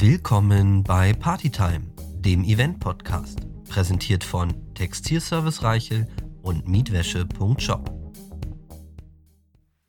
Willkommen 0.00 0.84
bei 0.84 1.12
Partytime, 1.12 1.92
dem 2.20 2.44
Event-Podcast, 2.44 3.40
präsentiert 3.68 4.22
von 4.22 4.54
Textilservice 4.74 5.64
Reichel 5.64 6.06
und 6.40 6.68
Mietwäsche.shop. 6.68 7.90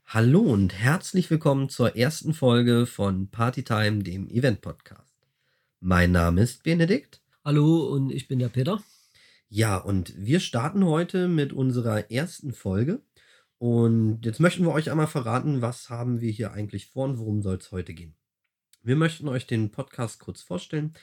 Hallo 0.06 0.40
und 0.40 0.74
herzlich 0.74 1.30
willkommen 1.30 1.68
zur 1.68 1.94
ersten 1.96 2.34
Folge 2.34 2.86
von 2.86 3.30
Partytime, 3.30 4.02
dem 4.02 4.28
Event-Podcast. 4.28 5.14
Mein 5.78 6.10
Name 6.10 6.42
ist 6.42 6.64
Benedikt. 6.64 7.22
Hallo 7.44 7.86
und 7.86 8.10
ich 8.10 8.26
bin 8.26 8.40
der 8.40 8.48
Peter. 8.48 8.82
Ja, 9.48 9.76
und 9.76 10.12
wir 10.16 10.40
starten 10.40 10.84
heute 10.84 11.28
mit 11.28 11.52
unserer 11.52 12.10
ersten 12.10 12.52
Folge. 12.52 13.00
Und 13.58 14.26
jetzt 14.26 14.40
möchten 14.40 14.64
wir 14.64 14.72
euch 14.72 14.90
einmal 14.90 15.06
verraten, 15.06 15.62
was 15.62 15.88
haben 15.88 16.20
wir 16.20 16.32
hier 16.32 16.50
eigentlich 16.52 16.88
vor 16.88 17.04
und 17.04 17.18
worum 17.20 17.42
soll 17.42 17.58
es 17.58 17.70
heute 17.70 17.94
gehen. 17.94 18.16
Wir 18.82 18.96
möchten 18.96 19.28
euch 19.28 19.46
den 19.46 19.70
Podcast 19.70 20.20
kurz 20.20 20.40
vorstellen. 20.40 20.94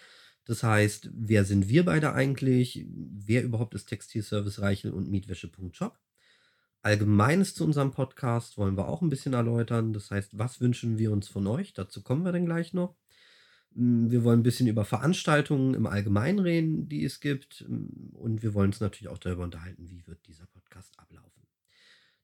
Das 0.45 0.63
heißt, 0.63 1.09
wer 1.13 1.45
sind 1.45 1.69
wir 1.69 1.85
beide 1.85 2.13
eigentlich? 2.13 2.85
Wer 2.89 3.43
überhaupt 3.43 3.75
ist 3.75 3.85
Textilservice 3.85 4.61
Reichel 4.61 4.93
und 4.93 5.09
Mietwäsche.shop? 5.09 5.99
Allgemeines 6.81 7.53
zu 7.53 7.65
unserem 7.65 7.91
Podcast 7.91 8.57
wollen 8.57 8.77
wir 8.77 8.87
auch 8.87 9.01
ein 9.01 9.09
bisschen 9.09 9.33
erläutern. 9.33 9.93
Das 9.93 10.09
heißt, 10.09 10.39
was 10.39 10.59
wünschen 10.59 10.97
wir 10.97 11.11
uns 11.11 11.27
von 11.27 11.45
euch? 11.45 11.73
Dazu 11.73 12.01
kommen 12.01 12.23
wir 12.23 12.31
dann 12.31 12.45
gleich 12.45 12.73
noch. 12.73 12.95
Mm, 13.75 14.09
wir 14.09 14.23
wollen 14.23 14.39
ein 14.39 14.43
bisschen 14.43 14.67
über 14.67 14.85
Veranstaltungen 14.85 15.73
im 15.73 15.85
Allgemeinen 15.85 16.39
reden, 16.39 16.87
die 16.89 17.03
es 17.03 17.19
gibt. 17.19 17.65
Mm, 17.67 18.15
und 18.15 18.41
wir 18.41 18.53
wollen 18.53 18.69
uns 18.69 18.79
natürlich 18.79 19.09
auch 19.09 19.17
darüber 19.19 19.43
unterhalten, 19.43 19.89
wie 19.89 20.07
wird 20.07 20.25
dieser 20.27 20.47
Podcast 20.47 20.97
ablaufen. 20.97 21.43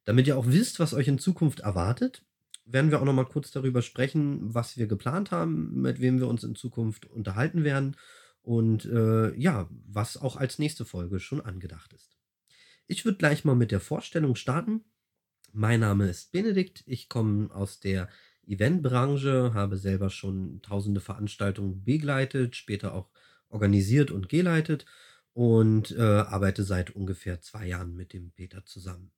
Damit 0.05 0.27
ihr 0.27 0.37
auch 0.37 0.47
wisst, 0.47 0.79
was 0.79 0.93
euch 0.93 1.07
in 1.07 1.19
Zukunft 1.19 1.59
erwartet, 1.59 2.25
werden 2.65 2.91
wir 2.91 3.01
auch 3.01 3.05
noch 3.05 3.13
mal 3.13 3.25
kurz 3.25 3.51
darüber 3.51 3.81
sprechen, 3.81 4.53
was 4.53 4.77
wir 4.77 4.87
geplant 4.87 5.31
haben, 5.31 5.81
mit 5.81 5.99
wem 5.99 6.19
wir 6.19 6.27
uns 6.27 6.43
in 6.43 6.55
Zukunft 6.55 7.05
unterhalten 7.05 7.63
werden 7.63 7.97
und 8.41 8.85
äh, 8.85 9.35
ja, 9.35 9.69
was 9.87 10.17
auch 10.17 10.35
als 10.35 10.59
nächste 10.59 10.85
Folge 10.85 11.19
schon 11.19 11.41
angedacht 11.41 11.93
ist. 11.93 12.17
Ich 12.87 13.05
würde 13.05 13.17
gleich 13.17 13.45
mal 13.45 13.55
mit 13.55 13.71
der 13.71 13.79
Vorstellung 13.79 14.35
starten. 14.35 14.83
Mein 15.51 15.81
Name 15.81 16.09
ist 16.09 16.31
Benedikt, 16.31 16.83
ich 16.85 17.09
komme 17.09 17.53
aus 17.53 17.79
der 17.79 18.09
Eventbranche, 18.45 19.53
habe 19.53 19.77
selber 19.77 20.09
schon 20.09 20.61
tausende 20.61 20.99
Veranstaltungen 20.99 21.83
begleitet, 21.83 22.55
später 22.55 22.93
auch 22.93 23.09
organisiert 23.47 24.11
und 24.11 24.29
geleitet 24.29 24.85
und 25.33 25.91
äh, 25.91 26.01
arbeite 26.01 26.63
seit 26.63 26.91
ungefähr 26.91 27.41
zwei 27.41 27.67
Jahren 27.67 27.95
mit 27.95 28.13
dem 28.13 28.31
Peter 28.31 28.65
zusammen. 28.65 29.11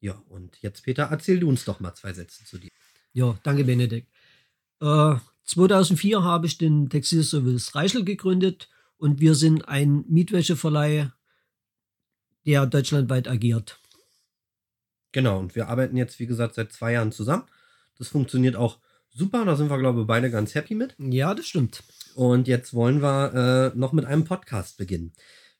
Ja, 0.00 0.14
und 0.28 0.60
jetzt 0.62 0.82
Peter, 0.82 1.08
erzähl 1.10 1.40
du 1.40 1.48
uns 1.48 1.64
doch 1.64 1.80
mal 1.80 1.94
zwei 1.94 2.12
Sätze 2.14 2.44
zu 2.44 2.58
dir. 2.58 2.70
Ja, 3.12 3.38
danke 3.42 3.64
Benedikt. 3.64 4.08
Äh, 4.80 5.16
2004 5.44 6.22
habe 6.22 6.46
ich 6.46 6.58
den 6.58 6.88
Textilservice 6.88 7.74
Reichel 7.74 8.04
gegründet 8.04 8.68
und 8.98 9.20
wir 9.20 9.34
sind 9.34 9.66
ein 9.66 10.04
Mietwäscheverleih, 10.08 11.10
der 12.46 12.66
deutschlandweit 12.66 13.28
agiert. 13.28 13.80
Genau, 15.12 15.40
und 15.40 15.56
wir 15.56 15.68
arbeiten 15.68 15.96
jetzt, 15.96 16.20
wie 16.20 16.26
gesagt, 16.26 16.54
seit 16.54 16.72
zwei 16.72 16.92
Jahren 16.92 17.10
zusammen. 17.10 17.44
Das 17.98 18.08
funktioniert 18.08 18.54
auch 18.54 18.78
super, 19.10 19.44
da 19.44 19.56
sind 19.56 19.70
wir, 19.70 19.78
glaube 19.78 20.02
ich, 20.02 20.06
beide 20.06 20.30
ganz 20.30 20.54
happy 20.54 20.74
mit. 20.74 20.94
Ja, 20.98 21.34
das 21.34 21.46
stimmt. 21.46 21.82
Und 22.14 22.46
jetzt 22.46 22.72
wollen 22.74 23.02
wir 23.02 23.72
äh, 23.74 23.78
noch 23.78 23.92
mit 23.92 24.04
einem 24.04 24.24
Podcast 24.24 24.78
beginnen. 24.78 25.12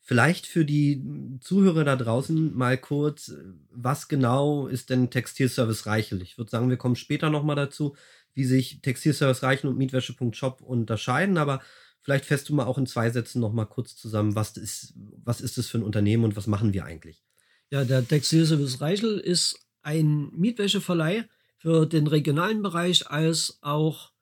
Vielleicht 0.03 0.47
für 0.47 0.65
die 0.65 1.05
Zuhörer 1.41 1.85
da 1.85 1.95
draußen 1.95 2.57
mal 2.57 2.79
kurz, 2.79 3.33
was 3.71 4.09
genau 4.09 4.67
ist 4.67 4.91
denn 4.91 5.11
Textilservice 5.11 5.87
Reichel? 5.87 6.23
Ich 6.23 6.39
würde 6.39 6.51
sagen, 6.51 6.71
wir 6.71 6.79
kommen 6.79 6.97
später 6.97 7.31
nochmal 7.31 7.57
dazu, 7.57 7.95
wie 8.35 8.45
sich 8.45 8.81
Textilservice 8.81 9.43
Reichel 9.43 9.71
und 9.71 9.79
Mietwäsche.shop 9.79 10.63
unterscheiden, 10.63 11.39
aber 11.39 11.61
vielleicht 12.01 12.25
fährst 12.25 12.49
du 12.49 12.55
mal 12.55 12.65
auch 12.65 12.79
in 12.79 12.87
zwei 12.87 13.11
Sätzen 13.11 13.41
nochmal 13.41 13.67
kurz 13.67 13.95
zusammen, 13.97 14.35
was 14.35 14.57
ist, 14.57 14.95
was 14.97 15.41
ist 15.41 15.59
das 15.59 15.69
für 15.69 15.79
ein 15.79 15.85
Unternehmen 15.85 16.25
und 16.25 16.37
was 16.37 16.47
machen 16.47 16.73
wir 16.73 16.85
eigentlich? 16.85 17.23
Ja, 17.71 17.85
der 17.85 18.07
Textilservice 18.07 18.81
Reichel 18.81 19.19
ist 19.19 19.61
ein 19.83 20.31
Mietwäscheverleih 20.33 21.29
für 21.59 21.87
den 21.87 22.07
regionalen 22.07 22.63
Bereich 22.63 23.09
als 23.11 23.59
auch 23.61 24.13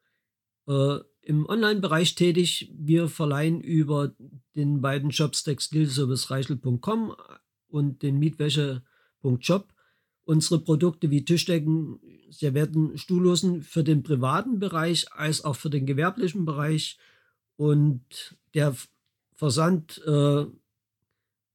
äh, 0.67 0.99
im 1.29 1.47
Online-Bereich 1.47 2.15
tätig. 2.15 2.73
Wir 2.75 3.09
verleihen 3.09 3.61
über 3.61 4.15
den 4.57 4.81
beiden 4.81 5.13
Shops 5.13 5.45
textilservicereichel.com 5.45 7.15
und 7.69 8.03
den 8.03 8.19
Mietwäsche.shop 8.19 9.75
unsere 10.25 10.61
Produkte 10.61 11.11
wie 11.11 11.25
Tischdecken, 11.25 12.01
Servietten, 12.31 12.97
Stuhllosen 12.97 13.63
für 13.63 13.85
den 13.85 14.03
privaten 14.03 14.59
Bereich 14.59 15.13
als 15.13 15.45
auch 15.45 15.57
für 15.57 15.71
den 15.71 15.85
gewerblichen 15.85 16.47
Bereich. 16.47 16.99
Und 17.57 18.37
der 18.55 18.75
Versand 19.35 20.03
äh, 20.07 20.47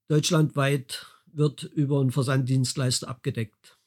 deutschlandweit 0.07 1.07
wird 1.31 1.63
über 1.63 1.99
einen 1.99 2.11
Versanddienstleister 2.11 3.07
abgedeckt. 3.07 3.77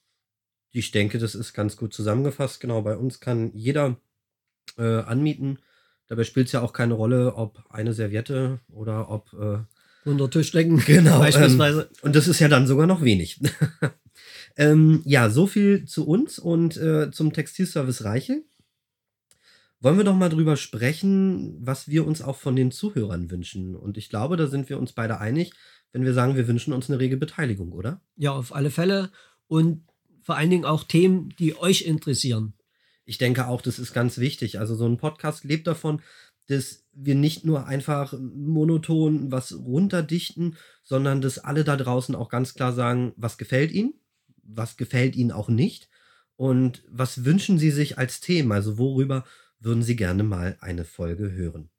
Ich 0.72 0.90
denke, 0.90 1.18
das 1.18 1.36
ist 1.36 1.52
ganz 1.52 1.76
gut 1.76 1.94
zusammengefasst. 1.94 2.60
Genau, 2.60 2.82
bei 2.82 2.96
uns 2.96 3.20
kann 3.20 3.52
jeder 3.54 4.00
äh, 4.76 5.00
anmieten, 5.00 5.58
Dabei 6.08 6.24
spielt 6.24 6.46
es 6.46 6.52
ja 6.52 6.62
auch 6.62 6.72
keine 6.72 6.94
Rolle, 6.94 7.34
ob 7.34 7.64
eine 7.68 7.92
Serviette 7.92 8.60
oder 8.68 9.10
ob 9.10 9.32
äh, 9.32 9.58
100 10.06 10.32
Tischdecken 10.32 10.78
genau, 10.86 11.18
beispielsweise. 11.18 11.82
Ähm, 11.82 11.98
und 12.02 12.16
das 12.16 12.28
ist 12.28 12.40
ja 12.40 12.48
dann 12.48 12.66
sogar 12.66 12.86
noch 12.86 13.02
wenig. 13.02 13.40
ähm, 14.56 15.02
ja, 15.04 15.30
so 15.30 15.46
viel 15.46 15.84
zu 15.84 16.06
uns 16.06 16.38
und 16.38 16.76
äh, 16.76 17.10
zum 17.10 17.32
Textilservice 17.32 18.04
Reiche. 18.04 18.42
Wollen 19.80 19.98
wir 19.98 20.04
doch 20.04 20.16
mal 20.16 20.30
drüber 20.30 20.56
sprechen, 20.56 21.58
was 21.60 21.88
wir 21.88 22.06
uns 22.06 22.22
auch 22.22 22.36
von 22.36 22.56
den 22.56 22.70
Zuhörern 22.70 23.30
wünschen. 23.30 23.76
Und 23.76 23.98
ich 23.98 24.08
glaube, 24.08 24.36
da 24.36 24.46
sind 24.46 24.68
wir 24.70 24.78
uns 24.78 24.92
beide 24.92 25.20
einig, 25.20 25.52
wenn 25.92 26.04
wir 26.04 26.14
sagen, 26.14 26.36
wir 26.36 26.48
wünschen 26.48 26.72
uns 26.72 26.88
eine 26.88 26.98
rege 26.98 27.16
Beteiligung, 27.16 27.72
oder? 27.72 28.00
Ja, 28.16 28.30
auf 28.32 28.54
alle 28.54 28.70
Fälle. 28.70 29.10
Und 29.48 29.84
vor 30.22 30.36
allen 30.36 30.50
Dingen 30.50 30.64
auch 30.64 30.84
Themen, 30.84 31.28
die 31.38 31.58
euch 31.58 31.82
interessieren 31.82 32.54
ich 33.06 33.18
denke 33.18 33.46
auch, 33.46 33.62
das 33.62 33.78
ist 33.78 33.94
ganz 33.94 34.18
wichtig. 34.18 34.58
Also 34.58 34.74
so 34.74 34.86
ein 34.86 34.98
Podcast 34.98 35.44
lebt 35.44 35.66
davon, 35.66 36.02
dass 36.48 36.84
wir 36.92 37.14
nicht 37.14 37.44
nur 37.44 37.66
einfach 37.66 38.12
monoton 38.18 39.32
was 39.32 39.56
runterdichten, 39.56 40.56
sondern 40.82 41.20
dass 41.20 41.38
alle 41.38 41.64
da 41.64 41.76
draußen 41.76 42.14
auch 42.14 42.28
ganz 42.28 42.54
klar 42.54 42.72
sagen, 42.72 43.12
was 43.16 43.38
gefällt 43.38 43.72
ihnen, 43.72 43.94
was 44.42 44.76
gefällt 44.76 45.16
ihnen 45.16 45.32
auch 45.32 45.48
nicht 45.48 45.88
und 46.36 46.84
was 46.88 47.24
wünschen 47.24 47.58
sie 47.58 47.70
sich 47.70 47.98
als 47.98 48.20
Themen, 48.20 48.52
also 48.52 48.78
worüber 48.78 49.24
würden 49.58 49.82
sie 49.82 49.96
gerne 49.96 50.22
mal 50.22 50.56
eine 50.60 50.84
Folge 50.84 51.32
hören. 51.32 51.70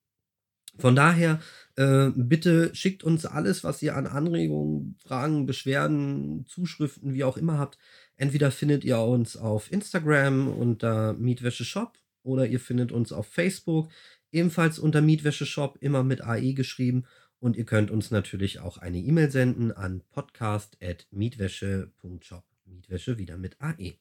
Von 0.78 0.96
daher, 0.96 1.40
äh, 1.76 2.10
bitte 2.16 2.74
schickt 2.74 3.04
uns 3.04 3.26
alles, 3.26 3.64
was 3.64 3.82
ihr 3.82 3.96
an 3.96 4.08
Anregungen, 4.08 4.96
Fragen, 5.04 5.46
Beschwerden, 5.46 6.46
Zuschriften, 6.48 7.14
wie 7.14 7.24
auch 7.24 7.38
immer 7.38 7.58
habt, 7.58 7.78
Entweder 8.18 8.52
findet 8.52 8.84
ihr 8.84 9.00
uns 9.00 9.38
auf 9.38 9.72
Instagram 9.72 10.48
unter 10.48 11.14
Mietwäsche 11.14 11.64
Shop 11.64 12.00
oder 12.24 12.48
ihr 12.48 12.60
findet 12.60 12.92
uns 12.92 13.14
auf 13.14 13.28
Facebook 13.28 13.90
ebenfalls 14.32 14.80
unter 14.80 15.02
Mietwäsche 15.02 15.46
Shop, 15.46 15.78
immer 15.80 16.04
mit 16.04 16.22
AE 16.22 16.54
geschrieben. 16.54 17.06
Und 17.40 17.56
ihr 17.56 17.66
könnt 17.66 17.92
uns 17.92 18.10
natürlich 18.10 18.58
auch 18.60 18.80
eine 18.80 18.98
E-Mail 18.98 19.30
senden 19.30 19.72
an 19.72 20.02
podcast.mietwäsche.shop. 20.10 22.44
Mietwäsche 22.66 23.20
wieder 23.20 23.38
mit 23.38 23.62
AE. 23.62 23.94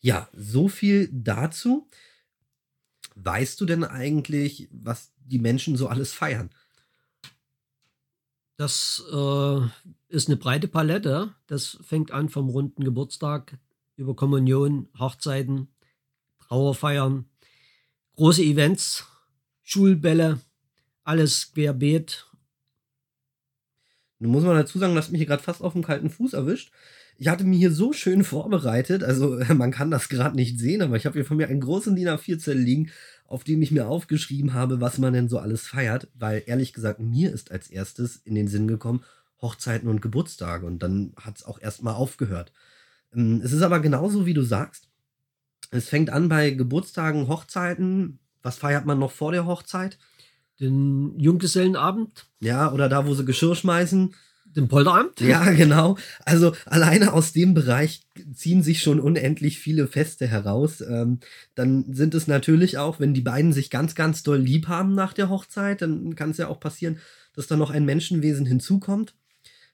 Ja, 0.00 0.28
so 0.32 0.68
viel 0.68 1.08
dazu. 1.12 1.88
Weißt 3.14 3.60
du 3.60 3.66
denn 3.66 3.84
eigentlich, 3.84 4.68
was 4.72 5.12
die 5.18 5.38
Menschen 5.38 5.76
so 5.76 5.88
alles 5.88 6.12
feiern? 6.12 6.50
Das 8.56 9.02
äh, 9.10 9.60
ist 10.08 10.28
eine 10.28 10.36
breite 10.36 10.68
Palette. 10.68 11.34
Das 11.46 11.78
fängt 11.82 12.10
an 12.10 12.28
vom 12.28 12.48
runden 12.50 12.84
Geburtstag 12.84 13.58
über 13.96 14.14
Kommunion, 14.14 14.88
Hochzeiten, 14.98 15.68
Trauerfeiern, 16.40 17.26
große 18.16 18.42
Events, 18.42 19.06
Schulbälle, 19.62 20.40
alles 21.04 21.52
querbeet. 21.52 22.26
Nun 24.18 24.32
muss 24.32 24.44
man 24.44 24.56
dazu 24.56 24.78
sagen, 24.78 24.94
dass 24.94 25.10
mich 25.10 25.20
hier 25.20 25.26
gerade 25.26 25.42
fast 25.42 25.62
auf 25.62 25.72
dem 25.72 25.84
kalten 25.84 26.10
Fuß 26.10 26.34
erwischt. 26.34 26.72
Ich 27.20 27.28
hatte 27.28 27.44
mir 27.44 27.58
hier 27.58 27.70
so 27.70 27.92
schön 27.92 28.24
vorbereitet, 28.24 29.04
also 29.04 29.38
man 29.54 29.70
kann 29.70 29.90
das 29.90 30.08
gerade 30.08 30.34
nicht 30.34 30.58
sehen, 30.58 30.80
aber 30.80 30.96
ich 30.96 31.04
habe 31.04 31.18
hier 31.18 31.26
von 31.26 31.36
mir 31.36 31.48
einen 31.48 31.60
großen 31.60 31.94
DIN 31.94 32.08
A4-Zettel 32.08 32.58
liegen, 32.58 32.90
auf 33.26 33.44
dem 33.44 33.60
ich 33.60 33.70
mir 33.70 33.88
aufgeschrieben 33.88 34.54
habe, 34.54 34.80
was 34.80 34.96
man 34.96 35.12
denn 35.12 35.28
so 35.28 35.38
alles 35.38 35.66
feiert, 35.66 36.08
weil 36.14 36.42
ehrlich 36.46 36.72
gesagt, 36.72 36.98
mir 36.98 37.30
ist 37.30 37.50
als 37.50 37.68
erstes 37.68 38.16
in 38.24 38.34
den 38.34 38.48
Sinn 38.48 38.66
gekommen, 38.66 39.04
Hochzeiten 39.42 39.86
und 39.86 40.00
Geburtstage 40.00 40.64
und 40.64 40.82
dann 40.82 41.12
hat 41.16 41.36
es 41.36 41.44
auch 41.44 41.60
erstmal 41.60 41.92
aufgehört. 41.92 42.52
Ähm, 43.14 43.42
es 43.44 43.52
ist 43.52 43.62
aber 43.62 43.80
genauso, 43.80 44.24
wie 44.24 44.34
du 44.34 44.42
sagst. 44.42 44.88
Es 45.70 45.90
fängt 45.90 46.08
an 46.08 46.30
bei 46.30 46.52
Geburtstagen, 46.52 47.28
Hochzeiten. 47.28 48.18
Was 48.42 48.56
feiert 48.56 48.86
man 48.86 48.98
noch 48.98 49.12
vor 49.12 49.32
der 49.32 49.44
Hochzeit? 49.44 49.98
Den 50.58 51.20
Junggesellenabend. 51.20 52.30
Ja, 52.40 52.72
oder 52.72 52.88
da, 52.88 53.06
wo 53.06 53.12
sie 53.12 53.26
Geschirr 53.26 53.54
schmeißen. 53.54 54.14
Dem 54.56 54.68
Polderamt? 54.68 55.20
Ja, 55.20 55.50
genau. 55.52 55.96
Also 56.24 56.52
alleine 56.66 57.12
aus 57.12 57.32
dem 57.32 57.54
Bereich 57.54 58.02
ziehen 58.34 58.62
sich 58.62 58.82
schon 58.82 59.00
unendlich 59.00 59.58
viele 59.58 59.86
Feste 59.86 60.26
heraus. 60.26 60.80
Ähm, 60.80 61.20
dann 61.54 61.92
sind 61.92 62.14
es 62.14 62.26
natürlich 62.26 62.78
auch, 62.78 63.00
wenn 63.00 63.14
die 63.14 63.20
beiden 63.20 63.52
sich 63.52 63.70
ganz, 63.70 63.94
ganz 63.94 64.22
doll 64.22 64.38
lieb 64.38 64.68
haben 64.68 64.94
nach 64.94 65.12
der 65.12 65.28
Hochzeit, 65.28 65.82
dann 65.82 66.14
kann 66.14 66.30
es 66.30 66.38
ja 66.38 66.48
auch 66.48 66.60
passieren, 66.60 66.98
dass 67.34 67.46
da 67.46 67.56
noch 67.56 67.70
ein 67.70 67.84
Menschenwesen 67.84 68.46
hinzukommt. 68.46 69.14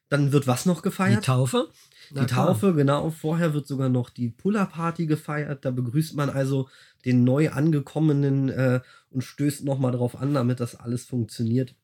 Dann 0.08 0.32
wird 0.32 0.46
was 0.46 0.66
noch 0.66 0.82
gefeiert? 0.82 1.22
Die 1.22 1.26
Taufe? 1.26 1.68
Na 2.12 2.20
die 2.20 2.26
klar. 2.26 2.46
Taufe, 2.46 2.74
genau. 2.74 3.10
Vorher 3.10 3.54
wird 3.54 3.66
sogar 3.66 3.88
noch 3.88 4.10
die 4.10 4.28
Puller-Party 4.28 5.06
gefeiert. 5.06 5.64
Da 5.64 5.72
begrüßt 5.72 6.14
man 6.14 6.30
also 6.30 6.68
den 7.04 7.24
neu 7.24 7.50
angekommenen 7.50 8.48
äh, 8.50 8.80
und 9.10 9.22
stößt 9.22 9.64
nochmal 9.64 9.92
drauf 9.92 10.16
an, 10.16 10.34
damit 10.34 10.60
das 10.60 10.76
alles 10.76 11.04
funktioniert. 11.04 11.74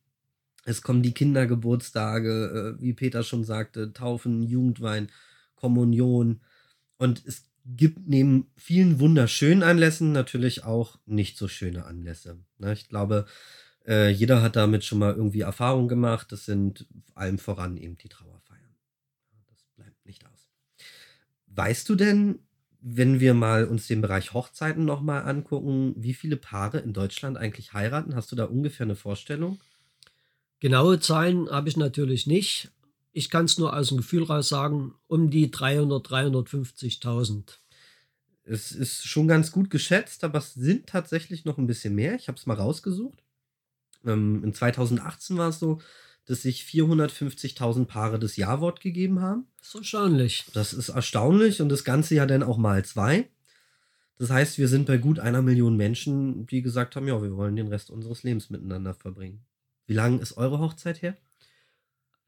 Es 0.65 0.83
kommen 0.83 1.03
die 1.03 1.15
Kindergeburtstage, 1.15 2.77
äh, 2.79 2.83
wie 2.83 2.93
Peter 2.93 3.23
schon 3.25 3.45
sagte, 3.45 3.93
Taufen, 3.93 4.43
Jugendwein, 4.43 5.11
Kommunion. 5.55 6.41
Und 6.99 7.23
es 7.27 7.45
gibt 7.65 8.09
neben 8.09 8.51
vielen 8.57 9.01
wunderschönen 9.01 9.63
Anlässen 9.63 10.13
natürlich 10.13 10.65
auch 10.65 10.99
nicht 11.07 11.37
so 11.37 11.49
schöne 11.49 11.85
Anlässe. 11.85 12.39
Ne? 12.59 12.73
Ich 12.73 12.89
glaube, 12.89 13.27
äh, 13.87 14.11
jeder 14.11 14.43
hat 14.43 14.57
damit 14.57 14.85
schon 14.85 14.99
mal 14.99 15.15
irgendwie 15.15 15.41
Erfahrung 15.41 15.89
gemacht. 15.89 16.31
Das 16.31 16.45
sind 16.45 16.87
allem 17.15 17.39
voran 17.39 17.77
eben 17.77 17.99
die 17.99 18.09
Trauerfeiern. 18.09 18.77
Das 19.49 19.65
bleibt 19.77 20.07
nicht 20.07 20.25
aus. 20.27 20.49
Weißt 21.47 21.89
du 21.89 21.95
denn, 21.95 22.41
wenn 22.81 23.21
wir 23.21 23.35
mal 23.35 23.67
uns 23.67 23.87
den 23.87 24.01
Bereich 24.01 24.33
Hochzeiten 24.33 24.85
nochmal 24.85 25.23
angucken, 25.23 25.95
wie 25.97 26.15
viele 26.15 26.37
Paare 26.37 26.79
in 26.79 26.93
Deutschland 26.93 27.37
eigentlich 27.37 27.73
heiraten? 27.73 28.17
Hast 28.17 28.33
du 28.33 28.37
da 28.37 28.45
ungefähr 28.45 28.87
eine 28.87 28.97
Vorstellung? 28.97 29.61
Genaue 30.63 31.01
Zahlen 31.01 31.51
habe 31.51 31.69
ich 31.69 31.77
natürlich 31.77 32.29
nicht. 32.29 32.71
Ich 33.11 33.31
kann 33.31 33.47
es 33.47 33.59
nur 33.59 33.77
aus 33.77 33.89
dem 33.89 33.97
Gefühl 33.97 34.23
raus 34.23 34.49
sagen, 34.49 34.95
um 35.09 35.29
die 35.29 35.51
300, 35.51 36.07
350.000. 36.07 37.59
Es 38.45 38.71
ist 38.71 39.05
schon 39.05 39.27
ganz 39.27 39.51
gut 39.51 39.71
geschätzt, 39.71 40.23
aber 40.23 40.39
es 40.39 40.55
sind 40.55 40.87
tatsächlich 40.87 41.45
noch 41.45 41.59
ein 41.59 41.67
bisschen 41.67 41.97
mehr. 41.97 42.15
Ich 42.15 42.29
habe 42.29 42.39
es 42.39 42.47
mal 42.47 42.55
rausgesucht. 42.55 43.25
Ähm, 44.07 44.45
in 44.45 44.55
2018 44.55 45.37
war 45.37 45.49
es 45.49 45.59
so, 45.59 45.81
dass 46.27 46.43
sich 46.43 46.63
450.000 46.63 47.87
Paare 47.87 48.21
das 48.21 48.37
Ja-Wort 48.37 48.81
gegeben 48.81 49.21
haben. 49.21 49.49
Das 49.59 49.71
ist 49.71 49.75
erstaunlich. 49.75 50.45
Das 50.53 50.73
ist 50.75 50.91
erstaunlich 50.91 51.61
und 51.61 51.71
das 51.71 51.83
Ganze 51.83 52.15
ja 52.15 52.25
dann 52.25 52.45
auch 52.45 52.57
mal 52.57 52.85
zwei. 52.85 53.29
Das 54.17 54.31
heißt, 54.31 54.59
wir 54.59 54.69
sind 54.69 54.87
bei 54.87 54.99
gut 54.99 55.19
einer 55.19 55.43
Million 55.43 55.77
Menschen, 55.77 56.47
die 56.47 56.63
gesagt 56.63 56.95
haben, 56.95 57.09
ja, 57.09 57.21
wir 57.21 57.37
wollen 57.37 57.57
den 57.57 57.67
Rest 57.67 57.91
unseres 57.91 58.23
Lebens 58.23 58.49
miteinander 58.49 58.95
verbringen. 58.95 59.45
Wie 59.87 59.95
lange 59.95 60.21
ist 60.21 60.37
eure 60.37 60.59
Hochzeit 60.59 61.03
her? 61.03 61.17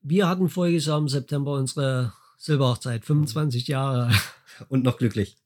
Wir 0.02 0.28
hatten 0.28 0.48
voriges 0.48 0.86
Jahr 0.86 0.98
im 0.98 1.08
September 1.08 1.52
unsere 1.52 2.12
Silberhochzeit, 2.36 3.04
25 3.04 3.68
Jahre. 3.68 4.10
Und 4.68 4.84
noch 4.84 4.98
glücklich. 4.98 5.36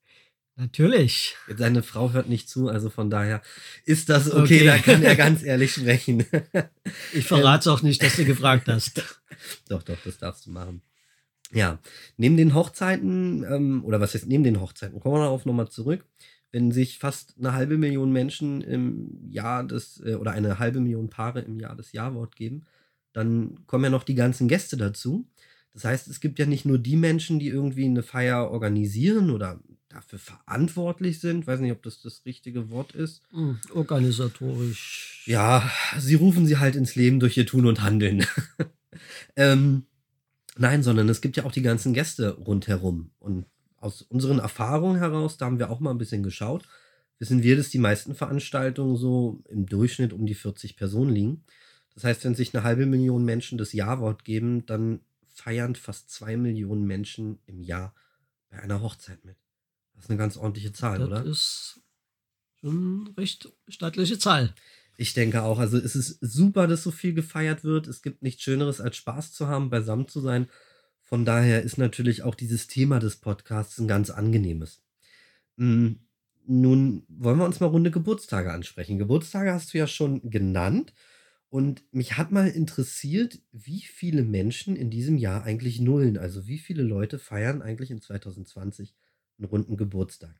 Natürlich. 0.57 1.37
Seine 1.57 1.85
Frau 1.85 2.11
hört 2.13 2.29
nicht 2.29 2.49
zu, 2.49 2.69
also 2.69 2.91
von 2.91 3.11
daher 3.11 3.43
ist 3.85 4.09
das 4.09 4.33
okay, 4.33 4.41
okay. 4.41 4.65
da 4.65 4.79
kann 4.79 5.03
er 5.05 5.15
ganz 5.15 5.45
ehrlich 5.45 5.73
sprechen. 5.73 6.27
Ich 7.13 7.27
verrate 7.27 7.71
auch 7.71 7.83
nicht, 7.83 8.03
dass 8.03 8.17
du 8.17 8.25
gefragt 8.25 8.67
hast. 8.67 9.05
doch, 9.69 9.85
doch, 9.85 9.97
das 10.05 10.19
darfst 10.19 10.47
du 10.47 10.51
machen. 10.51 10.83
Ja, 11.53 11.79
neben 12.17 12.37
den 12.37 12.55
Hochzeiten, 12.55 13.45
ähm, 13.49 13.85
oder 13.85 14.01
was 14.01 14.15
heißt 14.15 14.29
neben 14.29 14.45
den 14.45 14.61
Hochzeiten, 14.61 15.01
kommen 15.01 15.15
wir 15.15 15.25
darauf 15.25 15.47
nochmal 15.47 15.69
zurück 15.69 16.05
wenn 16.53 16.73
sich 16.73 16.99
fast 16.99 17.35
eine 17.39 17.53
halbe 17.53 17.77
Million 17.77 18.13
Menschen 18.13 18.63
im 18.63 19.31
Jahr 19.31 19.65
des, 19.65 20.03
äh, 20.05 20.15
oder 20.15 20.33
eine 20.33 20.59
halbe 20.59 20.81
Million 20.81 21.11
Paare 21.11 21.41
im 21.41 21.61
Jahr 21.61 21.77
das 21.77 21.93
Ja-Wort 21.93 22.37
geben, 22.37 22.65
dann 23.13 23.67
kommen 23.67 23.85
ja 23.85 23.91
noch 23.91 24.05
die 24.05 24.15
ganzen 24.15 24.49
Gäste 24.49 24.77
dazu. 24.77 25.27
Das 25.75 25.85
heißt, 25.85 26.09
es 26.09 26.21
gibt 26.21 26.39
ja 26.39 26.47
nicht 26.47 26.65
nur 26.65 26.79
die 26.79 26.97
Menschen, 26.97 27.39
die 27.39 27.49
irgendwie 27.49 27.85
eine 27.85 28.03
Feier 28.03 28.51
organisieren 28.51 29.31
oder 29.31 29.61
dafür 29.89 30.19
verantwortlich 30.19 31.21
sind. 31.21 31.41
Ich 31.41 31.47
weiß 31.47 31.61
nicht, 31.61 31.73
ob 31.73 31.83
das 31.83 32.01
das 32.01 32.25
richtige 32.25 32.71
Wort 32.71 32.93
ist. 32.93 33.23
Hm, 33.31 33.59
organisatorisch. 33.75 35.23
Ja, 35.27 35.71
sie 35.99 36.15
rufen 36.15 36.47
sie 36.47 36.59
halt 36.59 36.77
ins 36.77 36.95
Leben 36.95 37.21
durch 37.21 37.37
ihr 37.37 37.47
Tun 37.47 37.67
und 37.67 37.83
Handeln. 37.83 38.25
ähm, 39.37 39.85
nein, 40.59 40.83
sondern 40.83 41.09
es 41.09 41.21
gibt 41.21 41.37
ja 41.37 41.45
auch 41.45 41.53
die 41.53 41.63
ganzen 41.63 41.95
Gäste 41.95 42.37
rundherum. 42.37 43.11
Und 43.19 43.47
aus 43.77 44.03
unseren 44.03 44.39
Erfahrungen 44.39 44.99
heraus, 44.99 45.37
da 45.37 45.47
haben 45.47 45.59
wir 45.59 45.71
auch 45.71 45.81
mal 45.81 45.91
ein 45.91 45.99
bisschen 45.99 46.23
geschaut, 46.23 46.65
wissen 47.19 47.43
wir, 47.43 47.57
dass 47.57 47.71
die 47.71 47.79
meisten 47.79 48.15
Veranstaltungen 48.15 48.97
so 48.97 49.43
im 49.49 49.67
Durchschnitt 49.67 50.13
um 50.13 50.27
die 50.27 50.35
40 50.35 50.77
Personen 50.77 51.13
liegen. 51.13 51.45
Das 51.95 52.05
heißt, 52.05 52.25
wenn 52.25 52.35
sich 52.35 52.55
eine 52.55 52.65
halbe 52.65 52.87
Million 52.87 53.25
Menschen 53.25 53.59
das 53.59 53.73
Ja-Wort 53.73 54.25
geben, 54.25 54.67
dann 54.67 55.01
feiern 55.27 55.75
fast 55.75 56.11
zwei 56.11 56.37
Millionen 56.37 56.85
Menschen 56.85 57.39
im 57.47 57.61
Jahr 57.61 57.95
bei 58.51 58.61
einer 58.61 58.83
Hochzeit 58.83 59.25
mit. 59.25 59.37
Das 59.95 60.05
ist 60.05 60.11
eine 60.11 60.19
ganz 60.19 60.37
ordentliche 60.37 60.73
Zahl, 60.73 60.99
das 60.99 61.09
oder? 61.09 61.25
Das 61.25 61.27
ist 61.27 61.81
schon 62.61 63.07
eine 63.07 63.17
recht 63.17 63.53
stattliche 63.69 64.19
Zahl. 64.19 64.55
Ich 64.99 65.15
denke 65.15 65.43
auch. 65.43 65.59
Also 65.59 65.79
es 65.79 65.97
ist 65.97 66.19
super, 66.21 66.67
dass 66.67 66.83
so 66.83 66.91
viel 66.91 67.15
gefeiert 67.15 67.65
wird. 67.65 67.87
Es 67.87 68.03
gibt 68.03 68.23
nichts 68.23 68.43
Schöneres, 68.43 68.81
als 68.83 68.97
Spaß 68.97 69.33
zu 69.33 69.49
haben, 69.49 69.71
beisammen 69.71 70.09
zu 70.09 70.21
sein 70.21 70.49
von 71.09 71.25
daher 71.25 71.63
ist 71.63 71.79
natürlich 71.79 72.23
auch 72.23 72.35
dieses 72.35 72.67
Thema 72.67 72.99
des 72.99 73.17
Podcasts 73.17 73.79
ein 73.79 73.89
ganz 73.89 74.11
angenehmes. 74.11 74.83
Hm, 75.57 76.01
nun 76.47 77.07
wollen 77.09 77.39
wir 77.39 77.47
uns 77.47 77.61
mal 77.61 77.67
runde 77.69 77.91
Geburtstage 77.91 78.53
ansprechen. 78.53 78.99
Geburtstage 78.99 79.55
hast 79.55 79.73
du 79.73 79.79
ja 79.79 79.87
schon 79.87 80.29
genannt. 80.29 80.93
Und 81.49 81.83
mich 81.95 82.19
hat 82.19 82.31
mal 82.31 82.47
interessiert, 82.49 83.41
wie 83.53 83.81
viele 83.81 84.23
Menschen 84.23 84.77
in 84.77 84.91
diesem 84.91 85.17
Jahr 85.17 85.45
eigentlich 85.45 85.81
nullen. 85.81 86.19
Also 86.19 86.47
wie 86.47 86.59
viele 86.59 86.83
Leute 86.83 87.19
feiern 87.19 87.63
eigentlich 87.63 87.91
in 87.91 88.03
2020 88.03 88.95
einen 89.39 89.47
runden 89.47 89.79
Geburtstag. 89.79 90.39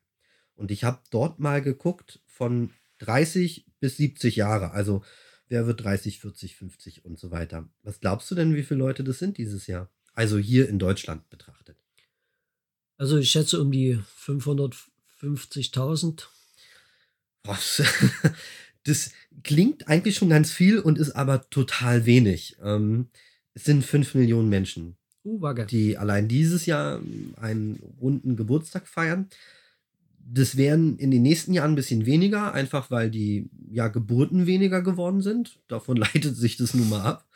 Und 0.53 0.69
ich 0.69 0.83
habe 0.83 1.01
dort 1.09 1.39
mal 1.39 1.63
geguckt 1.63 2.21
von 2.27 2.69
30 2.99 3.65
bis 3.79 3.97
70 3.97 4.35
Jahre. 4.35 4.71
Also 4.71 5.03
wer 5.47 5.67
wird 5.67 5.83
30, 5.83 6.19
40, 6.19 6.55
50 6.55 7.05
und 7.05 7.19
so 7.19 7.31
weiter. 7.31 7.67
Was 7.83 7.99
glaubst 7.99 8.31
du 8.31 8.35
denn, 8.35 8.55
wie 8.55 8.63
viele 8.63 8.79
Leute 8.79 9.03
das 9.03 9.19
sind 9.19 9.37
dieses 9.37 9.67
Jahr? 9.67 9.89
Also 10.13 10.37
hier 10.37 10.69
in 10.69 10.79
Deutschland 10.79 11.29
betrachtet. 11.29 11.77
Also 12.97 13.17
ich 13.17 13.31
schätze 13.31 13.61
um 13.61 13.71
die 13.71 13.99
550.000. 14.25 16.27
Was? 17.43 17.83
Das 18.85 19.11
klingt 19.43 19.87
eigentlich 19.87 20.15
schon 20.15 20.29
ganz 20.29 20.51
viel 20.51 20.79
und 20.79 20.97
ist 20.97 21.11
aber 21.11 21.49
total 21.49 22.05
wenig. 22.05 22.57
Ähm, 22.63 23.09
es 23.53 23.65
sind 23.65 23.85
5 23.85 24.15
Millionen 24.15 24.49
Menschen, 24.49 24.95
uh, 25.25 25.53
die 25.69 25.97
allein 25.97 26.27
dieses 26.27 26.65
Jahr 26.65 27.01
einen 27.35 27.79
runden 27.99 28.35
Geburtstag 28.35 28.87
feiern. 28.87 29.29
Das 30.31 30.57
wären 30.57 30.97
in 30.97 31.11
den 31.11 31.23
nächsten 31.23 31.53
Jahren 31.53 31.71
ein 31.71 31.75
bisschen 31.75 32.05
weniger, 32.05 32.53
einfach 32.53 32.91
weil 32.91 33.09
die 33.09 33.49
ja, 33.71 33.87
Geburten 33.87 34.45
weniger 34.45 34.81
geworden 34.81 35.21
sind. 35.21 35.59
Davon 35.67 35.97
leitet 35.97 36.35
sich 36.35 36.57
das 36.57 36.73
nun 36.73 36.89
mal 36.89 37.01
ab. 37.01 37.27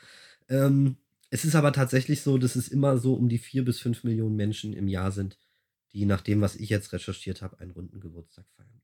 Ähm, 0.49 0.97
es 1.29 1.45
ist 1.45 1.55
aber 1.55 1.73
tatsächlich 1.73 2.21
so, 2.21 2.37
dass 2.37 2.55
es 2.55 2.67
immer 2.67 2.97
so 2.97 3.15
um 3.15 3.29
die 3.29 3.39
vier 3.39 3.65
bis 3.65 3.79
fünf 3.79 4.03
Millionen 4.03 4.35
Menschen 4.35 4.73
im 4.73 4.87
Jahr 4.87 5.11
sind, 5.11 5.39
die 5.93 6.05
nach 6.05 6.21
dem, 6.21 6.41
was 6.41 6.55
ich 6.55 6.69
jetzt 6.69 6.93
recherchiert 6.93 7.41
habe, 7.41 7.59
einen 7.59 7.71
runden 7.71 7.99
Geburtstag 7.99 8.45
feiern. 8.55 8.81